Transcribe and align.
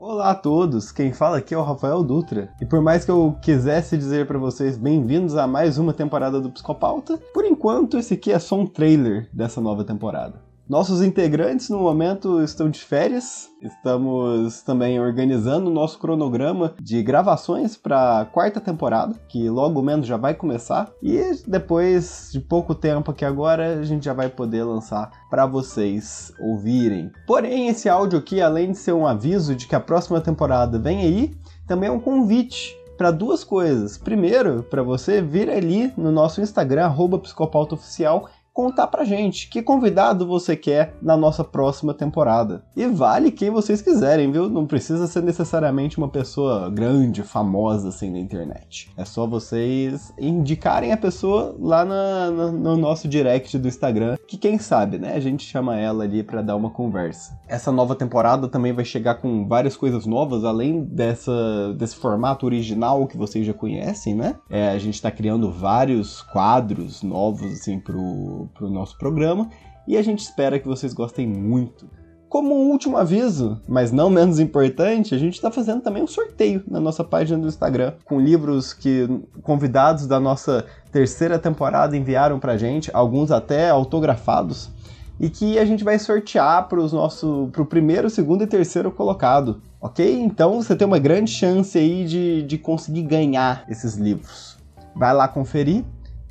Olá 0.00 0.30
a 0.30 0.34
todos, 0.36 0.92
quem 0.92 1.12
fala 1.12 1.38
aqui 1.38 1.52
é 1.52 1.58
o 1.58 1.62
Rafael 1.64 2.04
Dutra. 2.04 2.50
E 2.60 2.64
por 2.64 2.80
mais 2.80 3.04
que 3.04 3.10
eu 3.10 3.36
quisesse 3.42 3.98
dizer 3.98 4.28
para 4.28 4.38
vocês 4.38 4.78
bem-vindos 4.78 5.34
a 5.34 5.44
mais 5.44 5.76
uma 5.76 5.92
temporada 5.92 6.40
do 6.40 6.52
Psicopauta, 6.52 7.18
por 7.34 7.44
enquanto 7.44 7.98
esse 7.98 8.14
aqui 8.14 8.30
é 8.30 8.38
só 8.38 8.60
um 8.60 8.64
trailer 8.64 9.28
dessa 9.32 9.60
nova 9.60 9.82
temporada. 9.82 10.40
Nossos 10.68 11.00
integrantes 11.00 11.70
no 11.70 11.78
momento 11.78 12.42
estão 12.42 12.68
de 12.68 12.80
férias. 12.80 13.48
Estamos 13.62 14.60
também 14.60 15.00
organizando 15.00 15.70
o 15.70 15.72
nosso 15.72 15.98
cronograma 15.98 16.74
de 16.78 17.02
gravações 17.02 17.74
para 17.74 18.20
a 18.20 18.26
quarta 18.26 18.60
temporada, 18.60 19.18
que 19.30 19.48
logo 19.48 19.80
menos 19.80 20.06
já 20.06 20.18
vai 20.18 20.34
começar. 20.34 20.92
E 21.02 21.18
depois 21.46 22.28
de 22.30 22.38
pouco 22.38 22.74
tempo 22.74 23.10
aqui 23.10 23.24
agora, 23.24 23.78
a 23.78 23.82
gente 23.82 24.04
já 24.04 24.12
vai 24.12 24.28
poder 24.28 24.62
lançar 24.62 25.10
para 25.30 25.46
vocês 25.46 26.34
ouvirem. 26.38 27.10
Porém, 27.26 27.68
esse 27.68 27.88
áudio 27.88 28.18
aqui, 28.18 28.42
além 28.42 28.72
de 28.72 28.76
ser 28.76 28.92
um 28.92 29.06
aviso 29.06 29.54
de 29.54 29.66
que 29.66 29.74
a 29.74 29.80
próxima 29.80 30.20
temporada 30.20 30.78
vem 30.78 31.00
aí, 31.00 31.34
também 31.66 31.88
é 31.88 31.92
um 31.92 32.00
convite 32.00 32.76
para 32.98 33.12
duas 33.12 33.44
coisas. 33.44 33.96
Primeiro, 33.96 34.64
para 34.64 34.82
você 34.82 35.22
vir 35.22 35.48
ali 35.48 35.92
no 35.96 36.10
nosso 36.10 36.40
Instagram, 36.40 36.92
psicopautaoficial, 37.22 38.28
contar 38.58 38.88
pra 38.88 39.04
gente 39.04 39.48
que 39.48 39.62
convidado 39.62 40.26
você 40.26 40.56
quer 40.56 40.96
na 41.00 41.16
nossa 41.16 41.44
próxima 41.44 41.94
temporada. 41.94 42.64
E 42.76 42.88
vale 42.88 43.30
quem 43.30 43.50
vocês 43.50 43.80
quiserem, 43.80 44.32
viu? 44.32 44.50
Não 44.50 44.66
precisa 44.66 45.06
ser 45.06 45.22
necessariamente 45.22 45.96
uma 45.96 46.08
pessoa 46.08 46.68
grande, 46.68 47.22
famosa 47.22 47.90
assim 47.90 48.10
na 48.10 48.18
internet. 48.18 48.90
É 48.96 49.04
só 49.04 49.28
vocês 49.28 50.12
indicarem 50.18 50.90
a 50.90 50.96
pessoa 50.96 51.54
lá 51.56 51.84
na, 51.84 52.32
na, 52.32 52.50
no 52.50 52.76
nosso 52.76 53.06
direct 53.06 53.56
do 53.56 53.68
Instagram, 53.68 54.16
que 54.26 54.36
quem 54.36 54.58
sabe, 54.58 54.98
né? 54.98 55.14
A 55.14 55.20
gente 55.20 55.44
chama 55.44 55.78
ela 55.78 56.02
ali 56.02 56.24
para 56.24 56.42
dar 56.42 56.56
uma 56.56 56.70
conversa. 56.70 57.38
Essa 57.46 57.70
nova 57.70 57.94
temporada 57.94 58.48
também 58.48 58.72
vai 58.72 58.84
chegar 58.84 59.14
com 59.20 59.46
várias 59.46 59.76
coisas 59.76 60.04
novas, 60.04 60.42
além 60.42 60.82
dessa, 60.82 61.72
desse 61.74 61.94
formato 61.94 62.44
original 62.44 63.06
que 63.06 63.16
vocês 63.16 63.46
já 63.46 63.54
conhecem, 63.54 64.16
né? 64.16 64.34
É, 64.50 64.70
a 64.70 64.78
gente 64.78 65.00
tá 65.00 65.12
criando 65.12 65.48
vários 65.52 66.22
quadros 66.22 67.04
novos, 67.04 67.52
assim, 67.52 67.78
pro, 67.78 68.47
para 68.48 68.66
o 68.66 68.70
nosso 68.70 68.96
programa 68.98 69.48
e 69.86 69.96
a 69.96 70.02
gente 70.02 70.20
espera 70.20 70.58
que 70.58 70.68
vocês 70.68 70.92
gostem 70.92 71.26
muito. 71.26 71.88
Como 72.28 72.54
um 72.54 72.70
último 72.70 72.98
aviso, 72.98 73.58
mas 73.66 73.90
não 73.90 74.10
menos 74.10 74.38
importante, 74.38 75.14
a 75.14 75.18
gente 75.18 75.34
está 75.34 75.50
fazendo 75.50 75.80
também 75.80 76.02
um 76.02 76.06
sorteio 76.06 76.62
na 76.68 76.78
nossa 76.78 77.02
página 77.02 77.38
do 77.38 77.48
Instagram, 77.48 77.94
com 78.04 78.20
livros 78.20 78.74
que 78.74 79.08
convidados 79.42 80.06
da 80.06 80.20
nossa 80.20 80.66
terceira 80.92 81.38
temporada 81.38 81.96
enviaram 81.96 82.38
para 82.38 82.58
gente, 82.58 82.90
alguns 82.92 83.30
até 83.30 83.70
autografados, 83.70 84.70
e 85.18 85.30
que 85.30 85.58
a 85.58 85.64
gente 85.64 85.82
vai 85.82 85.98
sortear 85.98 86.68
para 86.68 86.82
o 86.82 87.66
primeiro, 87.66 88.10
segundo 88.10 88.44
e 88.44 88.46
terceiro 88.46 88.90
colocado, 88.90 89.62
ok? 89.80 90.20
Então 90.20 90.60
você 90.60 90.76
tem 90.76 90.86
uma 90.86 90.98
grande 90.98 91.30
chance 91.30 91.78
aí 91.78 92.04
de, 92.04 92.42
de 92.42 92.58
conseguir 92.58 93.04
ganhar 93.04 93.64
esses 93.70 93.94
livros. 93.94 94.58
Vai 94.94 95.14
lá 95.14 95.26
conferir 95.26 95.82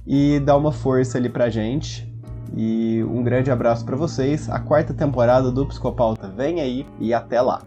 e 0.05 0.39
dar 0.41 0.57
uma 0.57 0.71
força 0.71 1.17
ali 1.17 1.27
pra 1.27 1.49
gente. 1.49 2.06
E 2.55 3.03
um 3.03 3.23
grande 3.23 3.51
abraço 3.51 3.85
para 3.85 3.95
vocês. 3.95 4.49
A 4.49 4.59
quarta 4.59 4.93
temporada 4.93 5.51
do 5.51 5.65
Psicopauta 5.65 6.27
vem 6.27 6.61
aí 6.61 6.85
e 6.99 7.13
até 7.13 7.41
lá. 7.41 7.61